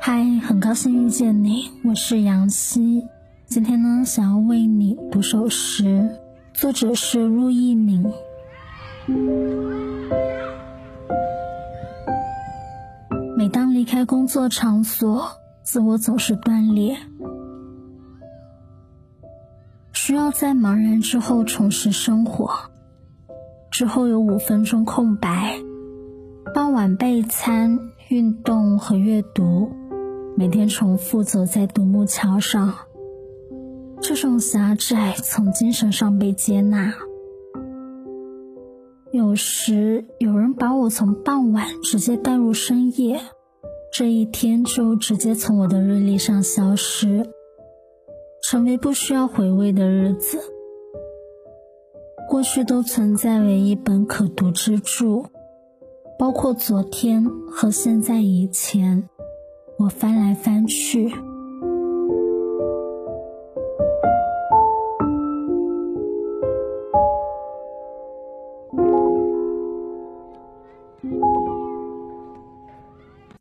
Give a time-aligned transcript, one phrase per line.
[0.00, 3.06] 嗨，很高兴遇见你，我是杨希。
[3.44, 6.08] 今天呢，想要为你读首诗，
[6.54, 8.10] 作者是陆一鸣。
[13.36, 16.96] 每当离开工作场所，自我总是断裂，
[19.92, 22.50] 需要在茫然之后重拾生活。
[23.70, 25.58] 之后有五分钟空白，
[26.72, 29.70] 晚备餐、运动和阅读。
[30.34, 32.72] 每天重复走在独木桥上，
[34.00, 36.94] 这种狭窄从精神上被接纳。
[39.12, 43.20] 有时有人把我从傍晚直接带入深夜，
[43.92, 47.26] 这一天就直接从我的日历上消失，
[48.42, 50.38] 成为不需要回味的日子。
[52.30, 55.26] 过去都存在为一本可读之著，
[56.22, 59.08] 包括昨天和现在以前。
[59.76, 61.12] 我翻来翻去。